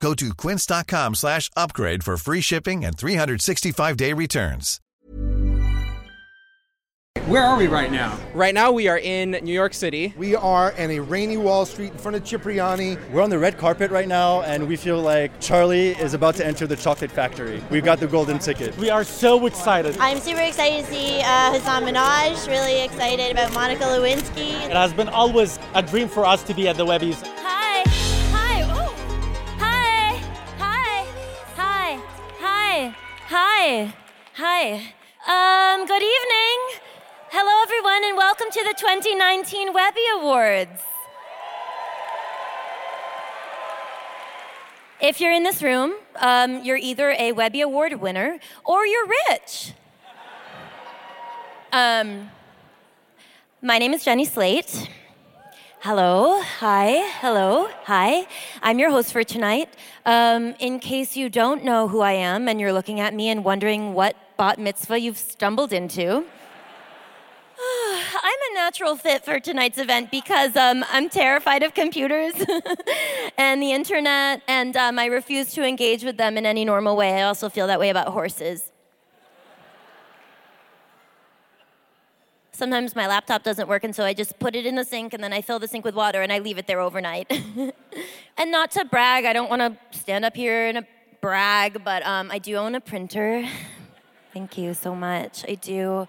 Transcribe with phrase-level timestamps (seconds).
[0.00, 4.80] Go to quince.com slash upgrade for free shipping and 365-day returns.
[7.26, 8.16] Where are we right now?
[8.34, 10.14] Right now, we are in New York City.
[10.16, 12.98] We are in a rainy Wall Street in front of Cipriani.
[13.10, 16.46] We're on the red carpet right now, and we feel like Charlie is about to
[16.46, 17.60] enter the chocolate factory.
[17.68, 18.76] We've got the golden ticket.
[18.76, 19.96] We are so excited.
[19.98, 24.64] I'm super excited to see uh, Hasan Minhaj, really excited about Monica Lewinsky.
[24.64, 27.26] It has been always a dream for us to be at the Webbies.
[33.68, 33.92] Hi.
[34.34, 34.74] Hi.
[35.26, 36.58] Um, good evening.
[37.30, 40.82] Hello, everyone, and welcome to the 2019 Webby Awards.
[45.00, 49.72] If you're in this room, um, you're either a Webby Award winner or you're rich.
[51.72, 52.30] Um,
[53.62, 54.88] my name is Jenny Slate.
[55.86, 58.26] Hello, hi, hello, hi.
[58.60, 59.68] I'm your host for tonight.
[60.04, 63.44] Um, in case you don't know who I am and you're looking at me and
[63.44, 66.02] wondering what bat mitzvah you've stumbled into,
[67.56, 72.34] I'm a natural fit for tonight's event because um, I'm terrified of computers
[73.38, 77.12] and the internet, and um, I refuse to engage with them in any normal way.
[77.12, 78.72] I also feel that way about horses.
[82.56, 85.22] Sometimes my laptop doesn't work, and so I just put it in the sink, and
[85.22, 87.30] then I fill the sink with water, and I leave it there overnight.
[88.38, 90.86] and not to brag, I don't want to stand up here and
[91.20, 93.46] brag, but um, I do own a printer.
[94.32, 95.44] Thank you so much.
[95.46, 96.08] I do.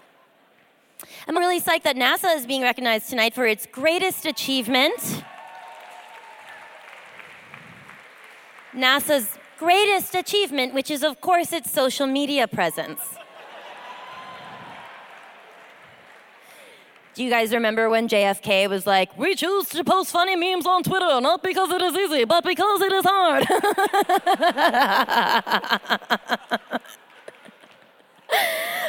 [1.26, 5.22] I'm really psyched that NASA is being recognized tonight for its greatest achievement.
[8.72, 13.00] NASA's greatest achievement, which is, of course, its social media presence.
[17.18, 20.84] Do you guys remember when JFK was like, We choose to post funny memes on
[20.84, 23.44] Twitter, not because it is easy, but because it is hard?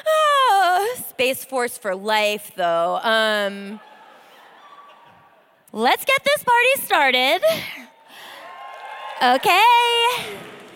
[0.06, 3.00] oh, Space Force for life, though.
[3.01, 3.79] Um,
[5.73, 7.41] let's get this party started.
[9.23, 9.63] Okay.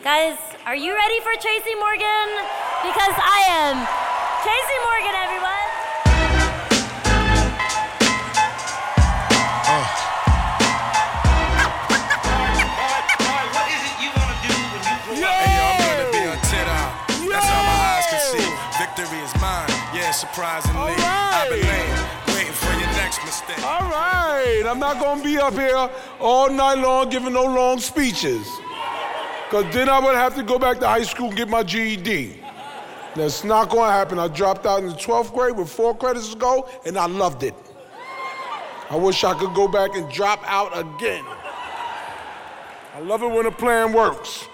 [0.03, 2.29] Guys, are you ready for Tracy Morgan?
[2.81, 3.77] Because I am.
[4.41, 5.62] Tracy Morgan, everyone.
[20.13, 20.93] Yeah, surprisingly.
[20.95, 23.65] I've been laying, waiting for your next mistake.
[23.65, 28.47] All right, I'm not gonna be up here all night long giving no long speeches.
[29.49, 32.39] Cause then I would have to go back to high school and get my GED.
[33.15, 34.19] That's not gonna happen.
[34.19, 37.41] I dropped out in the 12th grade with four credits to go, and I loved
[37.41, 37.55] it.
[38.91, 41.25] I wish I could go back and drop out again.
[42.93, 44.47] I love it when a plan works.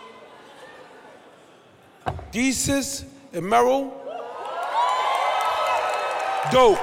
[2.32, 3.04] Desus
[3.34, 3.99] and Mero,
[6.52, 6.80] dope.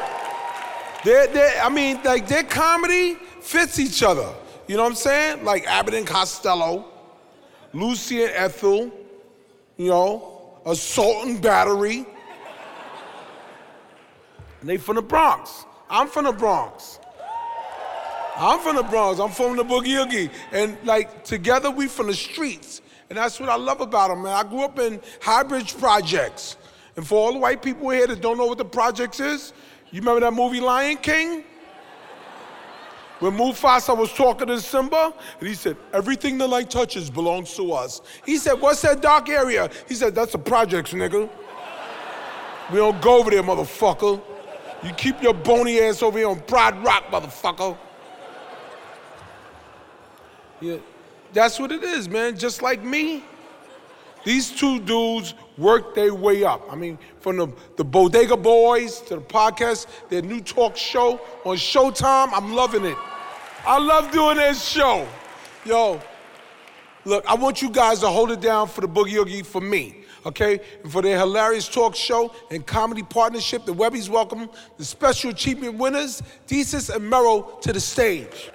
[1.04, 4.28] They're, they're, I mean, like their comedy fits each other.
[4.66, 5.44] You know what I'm saying?
[5.44, 6.86] Like Abbott and Costello,
[7.72, 8.90] Lucy and Ethel,
[9.76, 12.04] you know, Assault and Battery.
[14.60, 15.64] And they from the Bronx.
[15.88, 16.98] I'm from the Bronx.
[18.36, 19.20] I'm from the Bronx.
[19.20, 20.30] I'm from the Boogie Oogie.
[20.52, 22.82] And like together we from the streets.
[23.08, 24.32] And that's what I love about them, man.
[24.32, 26.56] I grew up in High Bridge Projects.
[26.96, 29.52] And for all the white people here that don't know what the projects is,
[29.90, 31.44] you remember that movie Lion King?
[33.20, 37.72] When Mufasa was talking to Simba, and he said, everything the light touches belongs to
[37.72, 38.02] us.
[38.26, 39.70] He said, what's that dark area?
[39.88, 41.28] He said, that's the projects, nigga.
[42.70, 44.20] We don't go over there, motherfucker.
[44.82, 47.78] You keep your bony ass over here on Pride Rock, motherfucker.
[50.60, 50.76] Yeah,
[51.32, 52.36] that's what it is, man.
[52.36, 53.24] Just like me.
[54.24, 56.66] These two dudes worked their way up.
[56.70, 61.56] I mean, from the, the Bodega Boys to the podcast, their new talk show on
[61.56, 62.96] Showtime, I'm loving it.
[63.66, 65.06] I love doing this show.
[65.64, 66.00] Yo,
[67.04, 70.04] look, I want you guys to hold it down for the Boogie Oogie for me,
[70.24, 70.60] okay?
[70.82, 74.48] And for their hilarious talk show and comedy partnership, the Webbies welcome
[74.78, 78.50] the special achievement winners, Desus and Mero, to the stage.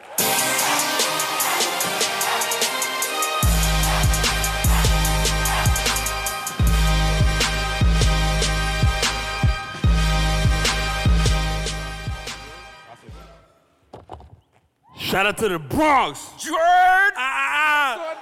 [15.11, 16.31] Shout out to the Bronx.
[16.45, 17.11] You heard?
[17.17, 18.17] Ah.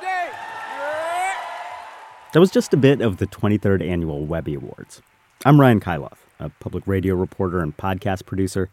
[2.33, 4.99] That was just a bit of the 23rd Annual Webby Awards.
[5.45, 8.69] I'm Ryan Kailath, a public radio reporter and podcast producer.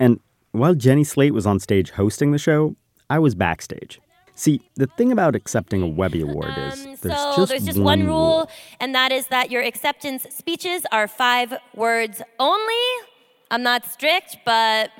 [0.00, 0.18] And
[0.50, 2.74] while Jenny Slate was on stage hosting the show,
[3.08, 4.00] I was backstage.
[4.34, 7.78] See, the thing about accepting a Webby Award is Um, there's so just, there's just
[7.78, 8.50] one one rule,
[8.80, 13.06] and that is that your acceptance speeches are five words only.
[13.52, 14.90] I'm not strict, but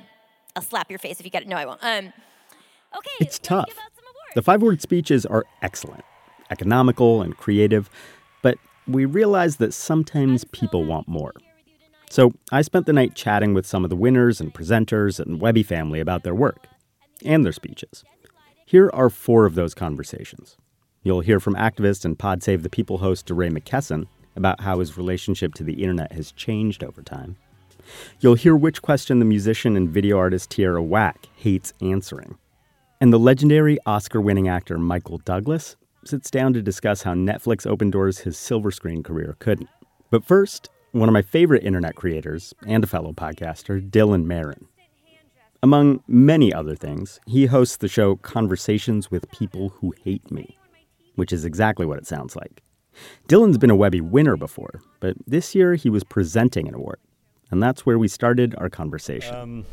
[0.54, 1.48] I'll slap your face if you get it.
[1.48, 1.80] No, I won't.
[1.82, 2.12] Um,
[2.96, 3.10] okay.
[3.20, 3.70] It's tough.
[4.34, 6.04] The five word speeches are excellent,
[6.50, 7.90] economical, and creative,
[8.42, 8.56] but
[8.86, 11.34] we realize that sometimes people want more.
[12.10, 15.62] So I spent the night chatting with some of the winners and presenters and Webby
[15.62, 16.66] family about their work
[17.24, 18.04] and their speeches.
[18.66, 20.56] Here are four of those conversations.
[21.02, 24.06] You'll hear from activist and Pod Save the People host DeRay McKesson
[24.36, 27.36] about how his relationship to the internet has changed over time.
[28.20, 32.38] You'll hear which question the musician and video artist Tierra Whack hates answering.
[33.02, 37.90] And the legendary Oscar winning actor Michael Douglas sits down to discuss how Netflix opened
[37.90, 39.68] doors his silver screen career couldn't.
[40.10, 44.68] But first, one of my favorite internet creators and a fellow podcaster, Dylan Marron.
[45.64, 50.56] Among many other things, he hosts the show Conversations with People Who Hate Me,
[51.16, 52.62] which is exactly what it sounds like.
[53.26, 57.00] Dylan's been a Webby winner before, but this year he was presenting an award.
[57.50, 59.34] And that's where we started our conversation.
[59.34, 59.64] Um,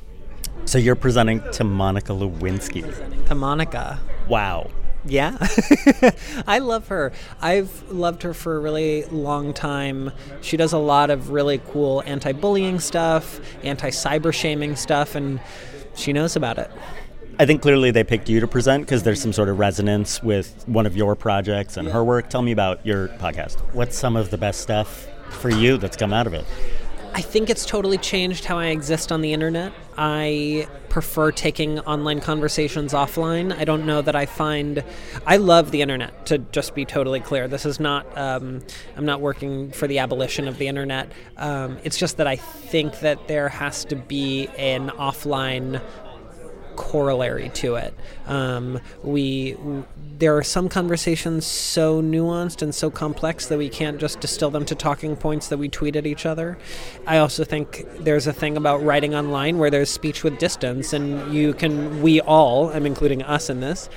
[0.69, 3.25] so you're presenting to Monica Lewinsky.
[3.25, 3.99] To Monica.
[4.27, 4.69] Wow.
[5.03, 5.35] Yeah.
[6.47, 7.11] I love her.
[7.41, 10.11] I've loved her for a really long time.
[10.41, 15.39] She does a lot of really cool anti bullying stuff, anti cyber shaming stuff, and
[15.95, 16.69] she knows about it.
[17.39, 20.67] I think clearly they picked you to present because there's some sort of resonance with
[20.67, 22.29] one of your projects and her work.
[22.29, 23.57] Tell me about your podcast.
[23.73, 26.45] What's some of the best stuff for you that's come out of it?
[27.13, 29.73] I think it's totally changed how I exist on the internet.
[29.97, 33.55] I prefer taking online conversations offline.
[33.55, 34.83] I don't know that I find.
[35.25, 37.47] I love the internet, to just be totally clear.
[37.47, 38.05] This is not.
[38.17, 38.61] Um,
[38.95, 41.11] I'm not working for the abolition of the internet.
[41.37, 45.81] Um, it's just that I think that there has to be an offline
[46.79, 47.93] corollary to it.
[48.25, 49.57] Um, we
[50.17, 54.65] there are some conversations so nuanced and so complex that we can't just distill them
[54.65, 56.57] to talking points that we tweet at each other.
[57.05, 61.33] I also think there's a thing about writing online where there's speech with distance, and
[61.33, 63.89] you can we all, I'm including us in this.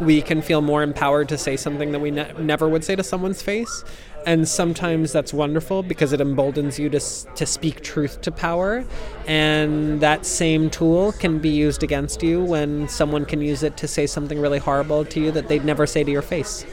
[0.00, 3.04] We can feel more empowered to say something that we ne- never would say to
[3.04, 3.84] someone's face.
[4.26, 8.84] And sometimes that's wonderful because it emboldens you to, to speak truth to power.
[9.26, 13.88] And that same tool can be used against you when someone can use it to
[13.88, 16.66] say something really horrible to you that they'd never say to your face.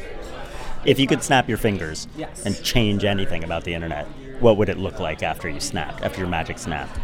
[0.86, 2.46] If you could snap your fingers Yes.
[2.46, 4.08] and change anything about the internet,
[4.40, 6.98] what would it look like after you snapped, after your magic snapped?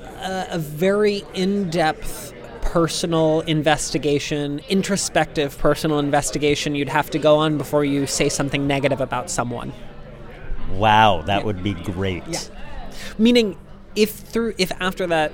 [0.00, 2.34] a, uh, a very in-depth
[2.72, 9.00] personal investigation, introspective personal investigation you'd have to go on before you say something negative
[9.00, 9.72] about someone.
[10.72, 12.22] Wow, that would be great.
[12.28, 12.40] Yeah.
[13.16, 13.56] Meaning
[13.96, 15.32] if through if after that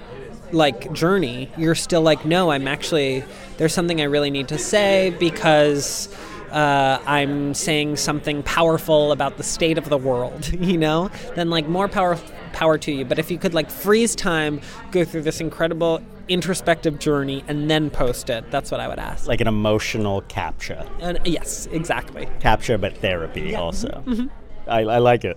[0.53, 3.25] like journey you're still like no, I'm actually
[3.57, 6.15] there's something I really need to say because
[6.53, 11.67] uh, I'm saying something powerful about the state of the world, you know, then like
[11.67, 12.17] more power
[12.53, 13.05] power to you.
[13.05, 14.61] But if you could like freeze time,
[14.93, 19.27] go through this incredible introspective journey, and then post it, that's what I would ask.
[19.27, 20.85] Like an emotional capture.
[21.01, 22.29] And yes, exactly.
[22.41, 24.03] Capture, but therapy also.
[24.07, 24.31] Mhm.
[24.67, 25.37] I, I like it.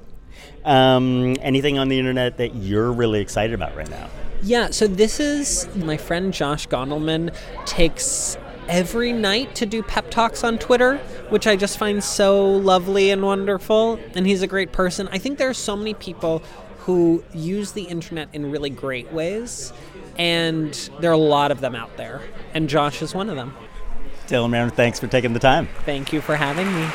[0.65, 4.09] Um, anything on the internet that you're really excited about right now?
[4.43, 7.33] Yeah, so this is my friend Josh Gondelman
[7.65, 10.97] takes every night to do pep talks on Twitter,
[11.29, 13.99] which I just find so lovely and wonderful.
[14.13, 15.07] And he's a great person.
[15.11, 16.43] I think there are so many people
[16.87, 19.73] who use the internet in really great ways,
[20.17, 22.21] and there are a lot of them out there.
[22.53, 23.53] And Josh is one of them.
[24.27, 25.67] Dylan Marron, thanks for taking the time.
[25.83, 26.85] Thank you for having me.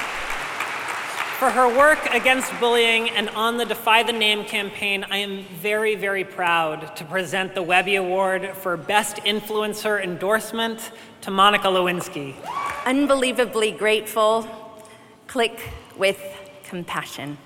[1.39, 5.95] For her work against bullying and on the Defy the Name campaign, I am very,
[5.95, 12.35] very proud to present the Webby Award for Best Influencer Endorsement to Monica Lewinsky.
[12.87, 14.49] Unbelievably grateful.
[15.27, 15.61] Click
[15.99, 16.19] with
[16.65, 17.37] compassion.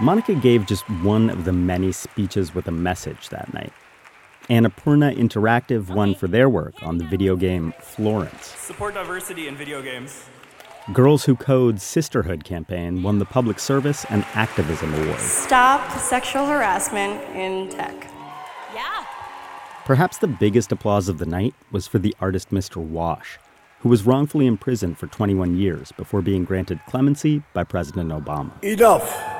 [0.00, 3.72] Monica gave just one of the many speeches with a message that night.
[4.50, 8.46] Annapurna Interactive won for their work on the video game Florence.
[8.46, 10.24] Support diversity in video games.
[10.92, 15.20] Girls Who Code Sisterhood campaign won the Public Service and Activism Award.
[15.20, 17.94] Stop sexual harassment in tech.
[18.74, 19.06] Yeah.
[19.84, 22.76] Perhaps the biggest applause of the night was for the artist Mr.
[22.76, 23.38] Wash,
[23.80, 28.62] who was wrongfully imprisoned for 21 years before being granted clemency by President Obama.
[28.64, 29.33] Enough.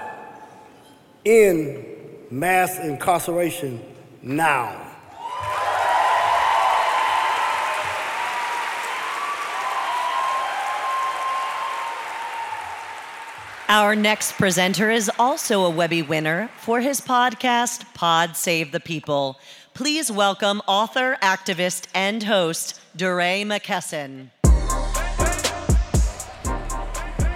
[1.26, 1.86] End
[2.30, 3.82] mass incarceration
[4.20, 4.78] now.
[13.70, 19.40] Our next presenter is also a Webby winner for his podcast, Pod Save the People.
[19.72, 24.28] Please welcome author, activist, and host, DeRay McKesson.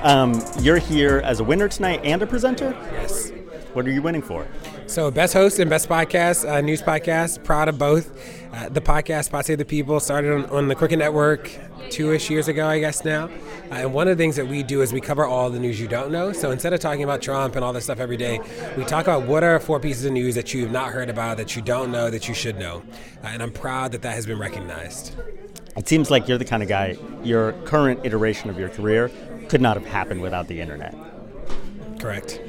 [0.02, 2.76] Um, you're here as a winner tonight and a presenter?
[2.92, 3.32] Yes.
[3.78, 4.44] What are you winning for?
[4.88, 7.44] So, best host and best podcast, uh, news podcast.
[7.44, 8.10] Proud of both.
[8.52, 11.48] Uh, the podcast, Pod Save the People, started on, on the Crooked Network
[11.88, 13.26] two ish years ago, I guess now.
[13.70, 15.80] Uh, and one of the things that we do is we cover all the news
[15.80, 16.32] you don't know.
[16.32, 18.40] So, instead of talking about Trump and all this stuff every day,
[18.76, 21.36] we talk about what are four pieces of news that you have not heard about,
[21.36, 22.82] that you don't know, that you should know.
[23.22, 25.14] Uh, and I'm proud that that has been recognized.
[25.76, 29.08] It seems like you're the kind of guy, your current iteration of your career
[29.48, 30.96] could not have happened without the internet.
[32.00, 32.40] Correct.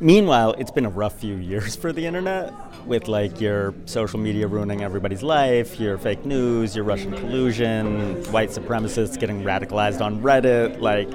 [0.00, 2.52] Meanwhile, it's been a rough few years for the internet
[2.86, 8.50] with like your social media ruining everybody's life, your fake news, your Russian collusion, white
[8.50, 10.80] supremacists getting radicalized on Reddit.
[10.80, 11.08] Like,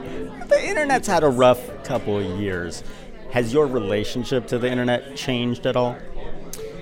[0.50, 2.84] the internet's had a rough couple of years.
[3.32, 5.96] Has your relationship to the internet changed at all?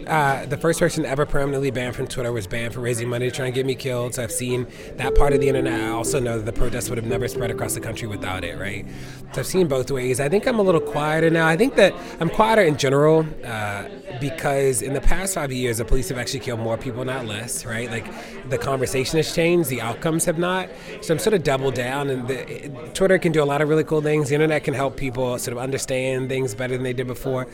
[0.08, 3.36] Uh, the first person ever permanently banned from Twitter was banned for raising money to
[3.36, 4.16] try and get me killed.
[4.16, 5.82] So I've seen that part of the internet.
[5.82, 8.58] I also know that the protests would have never spread across the country without it,
[8.58, 8.86] right?
[9.34, 10.20] So I've seen both ways.
[10.20, 11.48] I think I'm a little quieter now.
[11.48, 13.88] I think that I'm quieter in general uh,
[14.20, 17.66] because in the past five years, the police have actually killed more people, not less,
[17.66, 17.90] right?
[17.92, 18.08] Like
[18.50, 20.70] the conversation has changed, the outcomes have not.
[21.02, 23.84] So I'm sort of double down, and the, Twitter can do a lot of really
[23.84, 24.30] cool things.
[24.30, 27.48] The internet can help people sort of understand things better than they did before.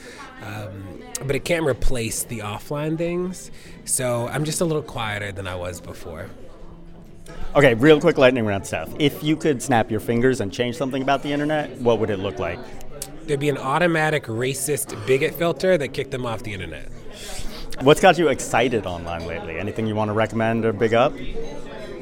[0.45, 3.51] Um, but it can't replace the offline things.
[3.85, 6.29] So I'm just a little quieter than I was before.
[7.55, 8.91] Okay, real quick lightning round stuff.
[8.99, 12.17] If you could snap your fingers and change something about the internet, what would it
[12.17, 12.59] look like?
[13.25, 16.89] There'd be an automatic racist bigot filter that kicked them off the internet.
[17.81, 19.57] What's got you excited online lately?
[19.57, 21.13] Anything you want to recommend or big up?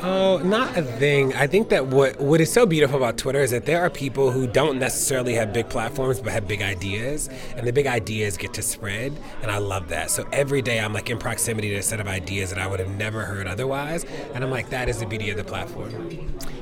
[0.03, 1.33] Oh, not a thing.
[1.35, 4.31] I think that what what is so beautiful about Twitter is that there are people
[4.31, 8.51] who don't necessarily have big platforms but have big ideas, and the big ideas get
[8.55, 10.09] to spread, and I love that.
[10.09, 12.79] So every day I'm like in proximity to a set of ideas that I would
[12.79, 14.03] have never heard otherwise,
[14.33, 15.91] and I'm like, that is the beauty of the platform.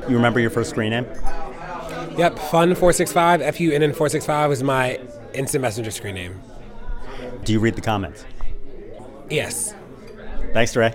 [0.10, 1.06] You remember your first screen name?
[2.18, 5.00] Yep, Fun four six five F U N N four six five was my
[5.34, 6.42] instant messenger screen name.
[7.46, 8.26] Do you read the comments?
[9.30, 9.74] Yes.
[10.52, 10.94] Thanks, Ray.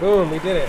[0.00, 0.68] Boom, we did it.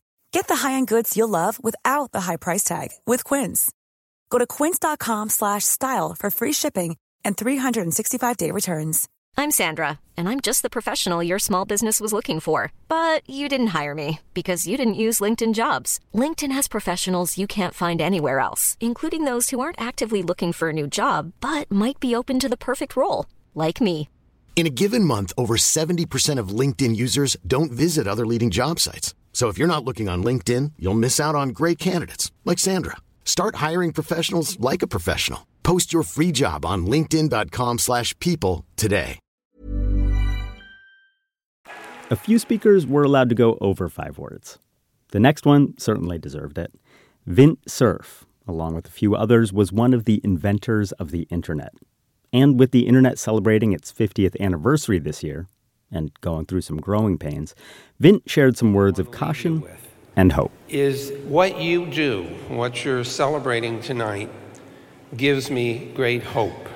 [0.31, 3.71] Get the high-end goods you'll love without the high price tag with Quince.
[4.29, 6.95] Go to quince.com slash style for free shipping
[7.25, 9.09] and 365-day returns.
[9.37, 12.71] I'm Sandra, and I'm just the professional your small business was looking for.
[12.87, 15.99] But you didn't hire me because you didn't use LinkedIn jobs.
[16.13, 20.69] LinkedIn has professionals you can't find anywhere else, including those who aren't actively looking for
[20.69, 24.07] a new job, but might be open to the perfect role, like me.
[24.55, 29.13] In a given month, over 70% of LinkedIn users don't visit other leading job sites.
[29.31, 32.97] So if you're not looking on LinkedIn, you'll miss out on great candidates like Sandra.
[33.25, 35.47] Start hiring professionals like a professional.
[35.63, 39.17] Post your free job on linkedin.com/people today.
[42.09, 44.59] A few speakers were allowed to go over 5 words.
[45.11, 46.73] The next one certainly deserved it.
[47.25, 51.73] Vint Cerf, along with a few others, was one of the inventors of the internet.
[52.33, 55.47] And with the internet celebrating its 50th anniversary this year,
[55.91, 57.55] and going through some growing pains,
[57.99, 59.63] Vint shared some words of caution
[60.15, 60.51] and hope.
[60.69, 64.29] Is what you do, what you're celebrating tonight,
[65.15, 66.69] gives me great hope.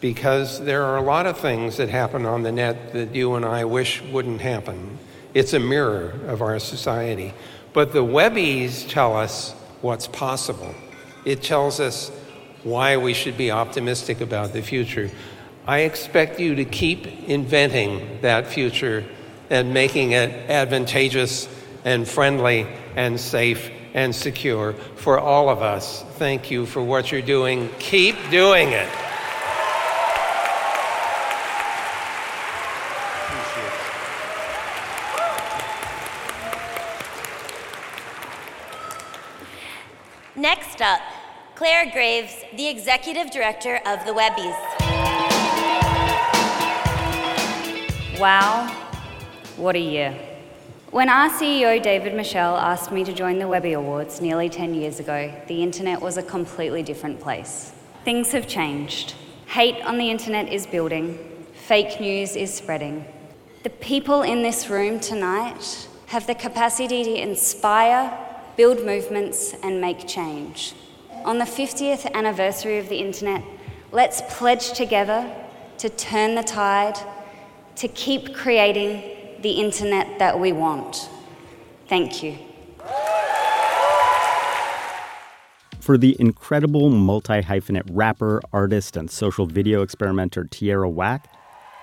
[0.00, 3.44] Because there are a lot of things that happen on the net that you and
[3.44, 4.98] I wish wouldn't happen.
[5.34, 7.34] It's a mirror of our society.
[7.72, 10.74] But the Webbies tell us what's possible.
[11.24, 12.10] It tells us
[12.62, 15.10] why we should be optimistic about the future.
[15.68, 19.04] I expect you to keep inventing that future
[19.50, 21.46] and making it advantageous
[21.84, 26.04] and friendly and safe and secure for all of us.
[26.12, 27.68] Thank you for what you're doing.
[27.80, 28.88] Keep doing it.
[40.34, 41.02] Next up,
[41.56, 44.67] Claire Graves, the executive director of the Webbies.
[48.18, 48.66] Wow,
[49.56, 50.12] what a year.
[50.90, 55.32] When our CEO David-Michel asked me to join the Webby Awards nearly 10 years ago,
[55.46, 57.72] the internet was a completely different place.
[58.04, 59.14] Things have changed.
[59.46, 61.16] Hate on the internet is building,
[61.52, 63.04] fake news is spreading.
[63.62, 68.12] The people in this room tonight have the capacity to inspire,
[68.56, 70.74] build movements, and make change.
[71.24, 73.44] On the 50th anniversary of the internet,
[73.92, 75.32] let's pledge together
[75.76, 76.98] to turn the tide,
[77.78, 79.02] to keep creating
[79.42, 81.08] the internet that we want.
[81.88, 82.36] Thank you.
[85.78, 91.32] For the incredible multi hyphenate rapper, artist, and social video experimenter Tierra Whack,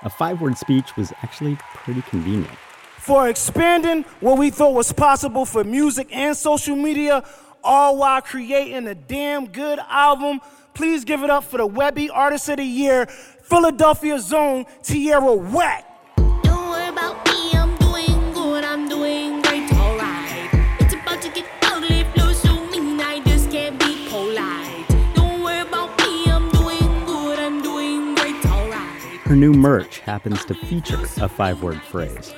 [0.03, 2.55] a five word speech was actually pretty convenient.
[2.99, 7.23] For expanding what we thought was possible for music and social media,
[7.63, 10.39] all while creating a damn good album,
[10.75, 13.07] please give it up for the Webby Artist of the Year,
[13.49, 15.85] Philadelphia Zone, Tierra Whack.
[16.17, 20.49] Don't worry about me, I'm doing good, I'm doing great, alright.
[20.79, 24.87] It's about to get ugly, flow so mean, I just can't be polite.
[25.13, 29.01] Don't worry about me, I'm doing good, I'm doing great, alright.
[29.25, 32.33] Her new merch happens to feature a five word phrase,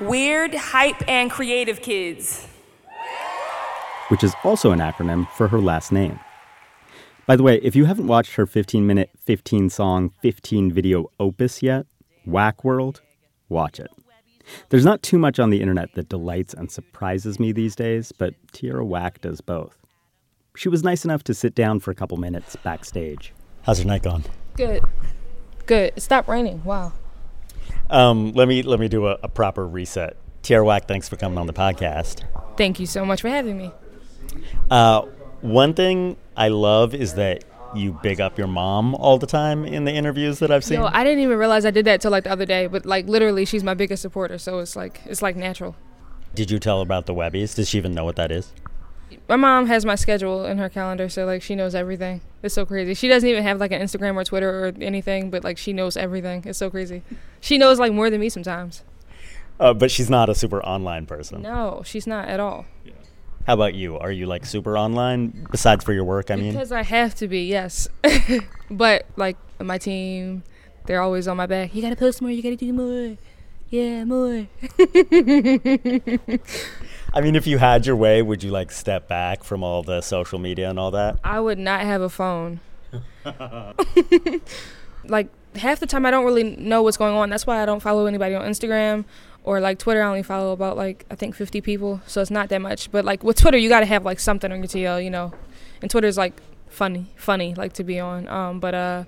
[0.00, 2.46] Weird, hype, and creative kids.
[4.08, 6.18] which is also an acronym for her last name.
[7.26, 11.62] By the way, if you haven't watched her 15 minute, 15 song, 15 video opus
[11.62, 11.86] yet,
[12.24, 13.02] Whack World,
[13.48, 13.90] watch it.
[14.68, 18.34] There's not too much on the internet that delights and surprises me these days, but
[18.52, 19.76] Tierra Whack does both.
[20.56, 23.34] She was nice enough to sit down for a couple minutes backstage.
[23.62, 24.22] How's your night gone?
[24.54, 24.84] Good.
[25.66, 25.94] Good.
[25.96, 26.62] It stopped raining.
[26.64, 26.92] Wow.
[27.90, 30.16] Um, let me let me do a, a proper reset.
[30.42, 32.22] Tierra Whack, thanks for coming on the podcast.
[32.56, 33.72] Thank you so much for having me.
[34.70, 35.02] Uh,
[35.40, 39.84] one thing I love is that you big up your mom all the time in
[39.84, 40.80] the interviews that I've seen.
[40.80, 43.06] Yo, I didn't even realize I did that till like the other day, but like
[43.06, 45.76] literally she's my biggest supporter, so it's like it's like natural.
[46.34, 47.54] Did you tell her about the Webbies?
[47.54, 48.52] Does she even know what that is?
[49.28, 52.20] My mom has my schedule in her calendar, so like she knows everything.
[52.42, 52.94] It's so crazy.
[52.94, 55.96] She doesn't even have like an Instagram or Twitter or anything, but like she knows
[55.96, 56.42] everything.
[56.46, 57.02] It's so crazy.
[57.40, 58.82] She knows like more than me sometimes.
[59.58, 61.42] Uh, but she's not a super online person.
[61.42, 62.66] No, she's not at all.
[63.46, 63.96] How about you?
[63.96, 66.32] Are you like super online besides for your work?
[66.32, 67.86] I mean, Because I have to be, yes.
[68.70, 70.42] but like my team,
[70.86, 71.72] they're always on my back.
[71.72, 72.32] You gotta post more.
[72.32, 73.16] You gotta do more.
[73.70, 74.48] Yeah, more.
[77.14, 80.00] I mean, if you had your way, would you like step back from all the
[80.00, 81.20] social media and all that?
[81.22, 82.58] I would not have a phone.
[85.04, 87.30] like half the time, I don't really know what's going on.
[87.30, 89.04] That's why I don't follow anybody on Instagram
[89.46, 90.02] or like Twitter.
[90.02, 92.90] I only follow about like I think 50 people, so it's not that much.
[92.90, 95.32] But like with Twitter, you gotta have like something on your TL, you know.
[95.80, 96.34] And Twitter's like
[96.68, 98.28] funny, funny, like to be on.
[98.28, 99.04] Um, but uh,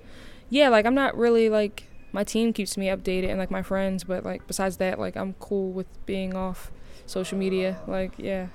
[0.49, 4.03] yeah, like I'm not really like my team keeps me updated and like my friends,
[4.03, 6.71] but like besides that, like I'm cool with being off
[7.05, 7.79] social media.
[7.85, 8.47] Like yeah,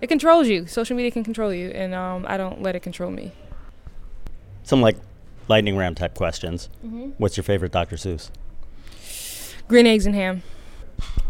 [0.00, 0.66] it controls you.
[0.66, 3.32] Social media can control you, and um, I don't let it control me.
[4.64, 4.96] Some like
[5.48, 6.68] lightning round type questions.
[6.84, 7.12] Mhm.
[7.18, 7.96] What's your favorite Dr.
[7.96, 8.30] Seuss?
[9.68, 10.42] Green eggs and ham.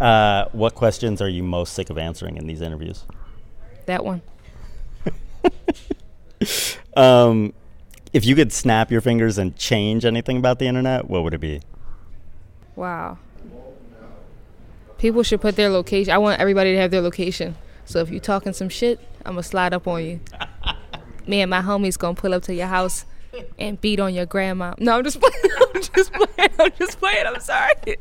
[0.00, 3.04] Uh, what questions are you most sick of answering in these interviews?
[3.86, 4.22] That one.
[6.96, 7.52] Um,
[8.12, 11.40] if you could snap your fingers and change anything about the internet, what would it
[11.40, 11.60] be?
[12.76, 13.18] Wow.
[14.98, 16.12] People should put their location.
[16.12, 17.56] I want everybody to have their location.
[17.84, 20.20] So if you talking some shit, I'm gonna slide up on you.
[21.26, 23.04] Me and my homies gonna pull up to your house
[23.58, 24.74] and beat on your grandma.
[24.78, 25.34] No, I'm just playing.
[25.74, 26.50] I'm just playing.
[26.58, 27.26] I'm just playing.
[27.26, 27.96] I'm sorry.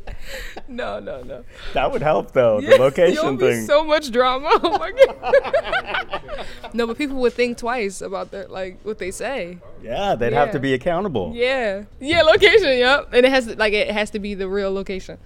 [0.68, 1.44] No, no, no.
[1.74, 2.60] That would help though.
[2.60, 3.66] Yeah, the location thing.
[3.66, 4.48] so much drama.
[4.62, 6.46] Oh my god.
[6.74, 9.58] no, but people would think twice about their like what they say.
[9.82, 11.32] yeah, they'd have to be accountable.
[11.34, 11.84] Yeah.
[12.00, 12.78] Yeah, location.
[12.78, 13.10] Yep.
[13.12, 15.18] And it has to, like it has to be the real location.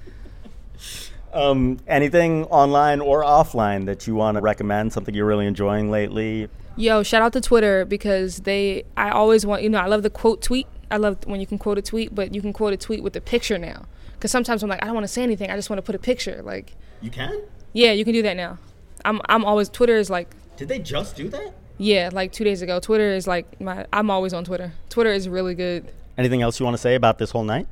[1.33, 4.93] Um, anything online or offline that you want to recommend?
[4.93, 6.49] Something you're really enjoying lately?
[6.77, 10.11] Yo, shout out to Twitter because they I always want you know I love the
[10.11, 10.67] quote tweet.
[10.91, 13.15] I love when you can quote a tweet, but you can quote a tweet with
[13.17, 13.87] a picture now.
[14.15, 15.51] Because sometimes I'm like I don't want to say anything.
[15.51, 16.43] I just want to put a picture.
[16.43, 17.43] Like You can?
[17.73, 18.59] yeah, you can do that now.
[19.05, 21.55] I'm I'm always Twitter is like Did they just do that?
[21.79, 22.81] yeah like two days ago.
[22.81, 24.73] Twitter is like my I'm always on Twitter.
[24.89, 25.93] Twitter is really good.
[26.19, 27.67] Anything else you want to say about this whole night?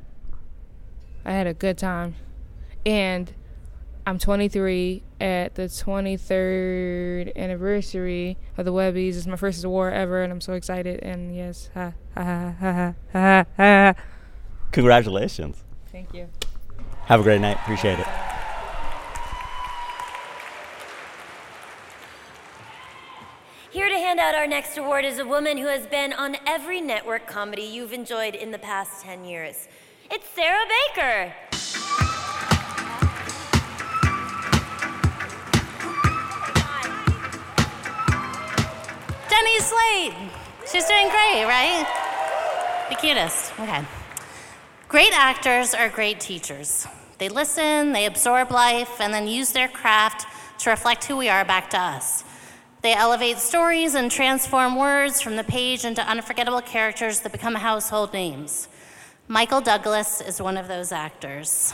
[1.25, 2.17] I had a good time,
[2.85, 3.33] and
[4.05, 9.17] I'm 23 at the 23rd anniversary of the Webbies.
[9.17, 10.99] It's my first award ever, and I'm so excited.
[11.01, 13.47] And yes, ha ha ha ha ha ha.
[13.57, 13.95] ha.
[14.73, 15.63] Congratulations.
[15.93, 16.29] Thank you.
[17.07, 17.57] Have a great night.
[17.59, 18.07] Appreciate it.
[23.71, 26.81] Here to hand out our next award is a woman who has been on every
[26.81, 29.69] network comedy you've enjoyed in the past 10 years.
[30.11, 31.52] It's Sarah Baker.
[39.33, 40.13] Jenny Slate.
[40.71, 41.87] She's doing great, right?
[42.91, 43.59] The cutest.
[43.59, 43.83] Okay.
[44.89, 46.87] Great actors are great teachers.
[47.17, 50.27] They listen, they absorb life, and then use their craft
[50.59, 52.25] to reflect who we are back to us.
[52.83, 58.13] They elevate stories and transform words from the page into unforgettable characters that become household
[58.13, 58.69] names.
[59.29, 61.73] Michael Douglas is one of those actors.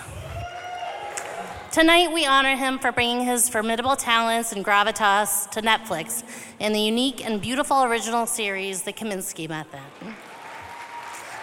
[1.70, 6.22] Tonight, we honor him for bringing his formidable talents and gravitas to Netflix
[6.58, 9.80] in the unique and beautiful original series, The Kominsky Method.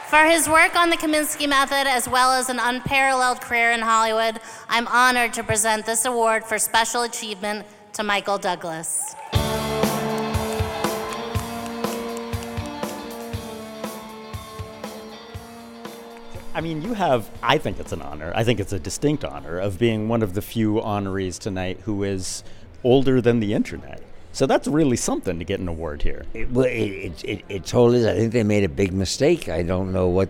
[0.07, 4.39] For his work on the Kominsky Method, as well as an unparalleled career in Hollywood,
[4.67, 9.15] I'm honored to present this award for special achievement to Michael Douglas.
[16.55, 18.31] I mean, you have, I think it's an honor.
[18.33, 22.03] I think it's a distinct honor of being one of the few honorees tonight who
[22.03, 22.45] is
[22.81, 24.01] older than the internet.
[24.31, 26.23] So that's really something to get an award here.
[26.33, 28.05] It, well, it, it, it, totally is.
[28.05, 29.49] I think they made a big mistake.
[29.49, 30.29] I don't know what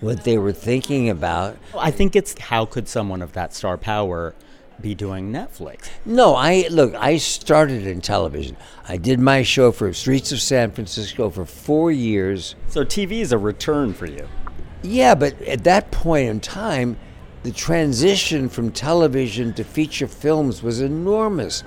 [0.00, 1.56] what they were thinking about.
[1.78, 4.34] I think it's how could someone of that star power
[4.80, 5.88] be doing Netflix?
[6.04, 6.94] No, I look.
[6.94, 8.56] I started in television.
[8.86, 12.54] I did my show for Streets of San Francisco for four years.
[12.68, 14.28] So TV is a return for you.
[14.84, 16.98] Yeah, but at that point in time,
[17.42, 21.64] the transition from television to feature films was enormous.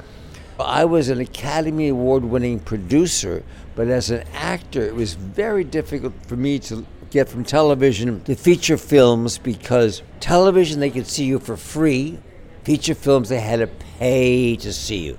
[0.60, 3.43] I was an Academy Award winning producer,
[3.75, 8.36] but as an actor, it was very difficult for me to get from television to
[8.36, 12.19] feature films because television, they could see you for free.
[12.65, 15.17] Feature films, they had to pay to see you.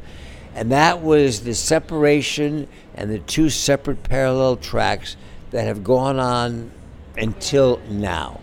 [0.55, 5.17] And that was the separation and the two separate parallel tracks
[5.51, 6.71] that have gone on
[7.19, 8.41] until now.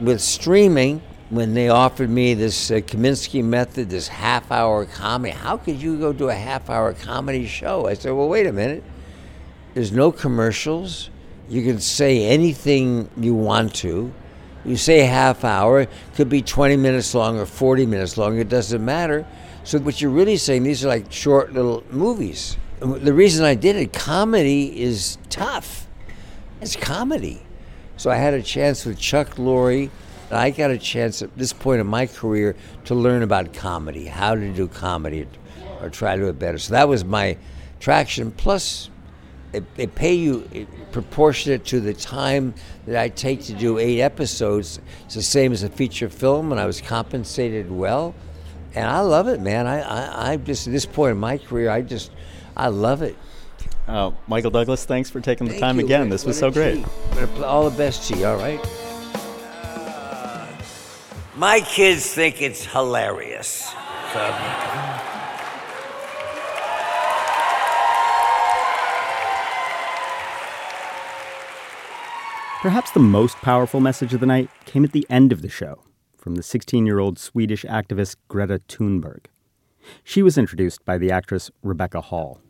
[0.00, 5.56] With streaming, when they offered me this uh, Kominsky method, this half hour comedy, how
[5.56, 7.86] could you go do a half hour comedy show?
[7.86, 8.84] I said, well, wait a minute.
[9.74, 11.10] There's no commercials.
[11.48, 14.12] You can say anything you want to.
[14.64, 18.48] You say half hour, it could be 20 minutes long or 40 minutes long, it
[18.48, 19.26] doesn't matter.
[19.62, 22.56] So, what you're really saying, these are like short little movies.
[22.80, 25.86] The reason I did it, comedy is tough.
[26.60, 27.42] It's comedy.
[27.96, 29.90] So I had a chance with Chuck Lorre.
[30.30, 34.06] And I got a chance at this point in my career to learn about comedy,
[34.06, 35.28] how to do comedy,
[35.80, 36.56] or try to do it better.
[36.56, 37.36] So that was my
[37.78, 38.32] traction.
[38.32, 38.88] Plus,
[39.52, 42.54] they pay you proportionate to the time
[42.86, 44.80] that I take to do eight episodes.
[45.04, 48.14] It's the same as a feature film, and I was compensated well.
[48.74, 49.66] And I love it, man.
[49.66, 52.10] I, I, I just, at this point in my career, I just,
[52.56, 53.16] I love it.
[53.86, 55.84] Uh, Michael Douglas, thanks for taking the time you.
[55.84, 56.02] again.
[56.02, 56.84] What- This was so great.
[57.12, 57.42] treat.
[57.42, 58.60] All the best to you, all right?
[61.36, 63.72] My kids think it's hilarious.
[64.12, 65.00] So.
[72.62, 75.80] Perhaps the most powerful message of the night came at the end of the show
[76.16, 79.26] from the 16 year old Swedish activist Greta Thunberg.
[80.02, 82.40] She was introduced by the actress Rebecca Hall.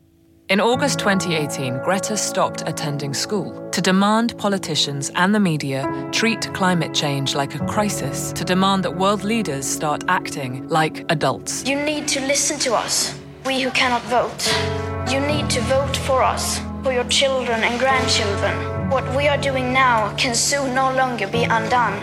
[0.47, 6.93] In August 2018, Greta stopped attending school to demand politicians and the media treat climate
[6.93, 11.67] change like a crisis, to demand that world leaders start acting like adults.
[11.67, 14.45] You need to listen to us, we who cannot vote.
[15.11, 18.91] You need to vote for us, for your children and grandchildren.
[18.91, 21.99] What we are doing now can soon no longer be undone.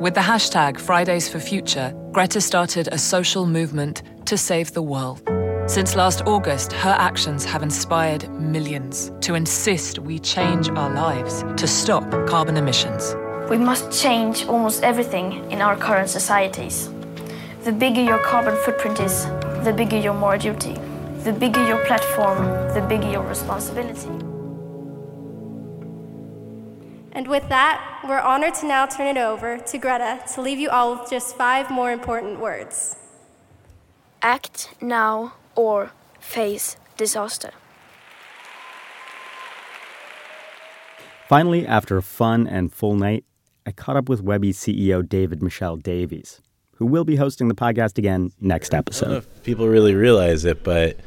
[0.00, 5.22] With the hashtag Fridays for Future, Greta started a social movement to save the world.
[5.66, 11.66] Since last August, her actions have inspired millions to insist we change our lives to
[11.66, 13.16] stop carbon emissions.
[13.48, 16.90] We must change almost everything in our current societies.
[17.62, 19.24] The bigger your carbon footprint is,
[19.64, 20.74] the bigger your moral duty.
[21.20, 24.10] The bigger your platform, the bigger your responsibility.
[27.12, 30.68] And with that, we're honored to now turn it over to Greta to leave you
[30.68, 32.96] all with just five more important words.
[34.20, 37.50] Act now or face disaster.
[41.28, 43.24] Finally, after a fun and full night,
[43.66, 46.42] I caught up with Webby CEO David-Michel Davies,
[46.76, 49.16] who will be hosting the podcast again next I don't know episode.
[49.36, 50.98] if people really realize it, but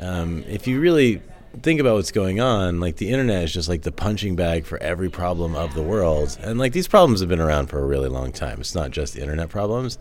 [0.00, 1.22] um, if you really
[1.62, 4.76] think about what's going on, like the internet is just like the punching bag for
[4.82, 8.08] every problem of the world, and like these problems have been around for a really
[8.08, 8.60] long time.
[8.60, 9.98] It's not just internet problems,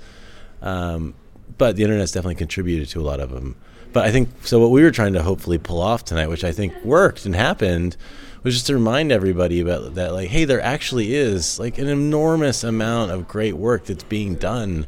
[0.63, 1.13] um,
[1.59, 3.55] but the internet's definitely contributed to a lot of them.
[3.93, 4.59] But I think so.
[4.59, 7.95] What we were trying to hopefully pull off tonight, which I think worked and happened,
[8.41, 10.13] was just to remind everybody about that.
[10.13, 14.87] Like, hey, there actually is like an enormous amount of great work that's being done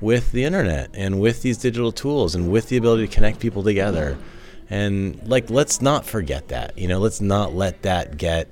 [0.00, 3.62] with the internet and with these digital tools and with the ability to connect people
[3.62, 4.18] together.
[4.70, 6.76] And like, let's not forget that.
[6.78, 8.48] You know, let's not let that get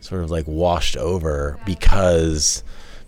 [0.00, 2.64] sort of like washed over because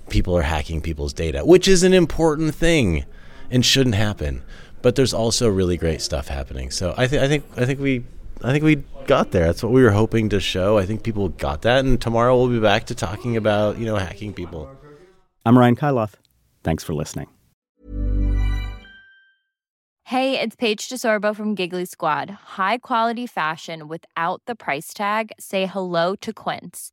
[0.08, 3.04] people are hacking people's data, which is an important thing
[3.50, 4.42] and shouldn't happen.
[4.84, 6.70] But there's also really great stuff happening.
[6.70, 8.04] So I think I think I think we
[8.42, 9.46] I think we got there.
[9.46, 10.76] That's what we were hoping to show.
[10.76, 13.96] I think people got that, and tomorrow we'll be back to talking about you know
[13.96, 14.68] hacking people.
[15.46, 16.12] I'm Ryan Kailath.
[16.62, 17.28] Thanks for listening.
[20.08, 22.28] Hey, it's Paige DeSorbo from Giggly Squad.
[22.58, 25.32] High quality fashion without the price tag.
[25.40, 26.92] Say hello to Quince.